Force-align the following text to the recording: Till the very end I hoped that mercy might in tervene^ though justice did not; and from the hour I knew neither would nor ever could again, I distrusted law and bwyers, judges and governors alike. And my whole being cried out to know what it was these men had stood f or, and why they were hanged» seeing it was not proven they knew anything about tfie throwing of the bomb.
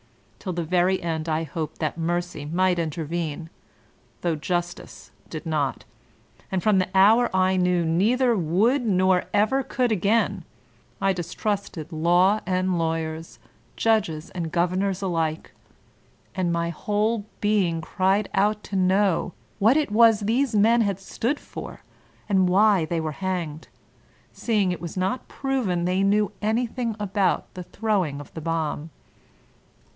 Till 0.39 0.53
the 0.53 0.63
very 0.63 0.99
end 0.99 1.29
I 1.29 1.43
hoped 1.43 1.77
that 1.77 1.99
mercy 1.99 2.43
might 2.45 2.79
in 2.79 2.89
tervene^ 2.89 3.49
though 4.21 4.35
justice 4.35 5.11
did 5.29 5.45
not; 5.45 5.85
and 6.51 6.63
from 6.63 6.79
the 6.79 6.89
hour 6.95 7.29
I 7.35 7.55
knew 7.57 7.85
neither 7.85 8.35
would 8.35 8.81
nor 8.83 9.25
ever 9.31 9.61
could 9.61 9.91
again, 9.91 10.43
I 10.99 11.13
distrusted 11.13 11.91
law 11.91 12.39
and 12.47 12.69
bwyers, 12.69 13.37
judges 13.75 14.31
and 14.31 14.51
governors 14.51 15.03
alike. 15.03 15.51
And 16.33 16.51
my 16.51 16.71
whole 16.71 17.23
being 17.39 17.79
cried 17.79 18.27
out 18.33 18.63
to 18.63 18.75
know 18.75 19.33
what 19.59 19.77
it 19.77 19.91
was 19.91 20.21
these 20.21 20.55
men 20.55 20.81
had 20.81 20.99
stood 20.99 21.37
f 21.37 21.55
or, 21.55 21.81
and 22.27 22.49
why 22.49 22.85
they 22.85 22.99
were 22.99 23.11
hanged» 23.21 23.67
seeing 24.33 24.71
it 24.71 24.81
was 24.81 24.97
not 24.97 25.27
proven 25.27 25.85
they 25.85 26.01
knew 26.01 26.31
anything 26.41 26.95
about 26.99 27.53
tfie 27.53 27.67
throwing 27.67 28.19
of 28.19 28.33
the 28.33 28.41
bomb. 28.41 28.89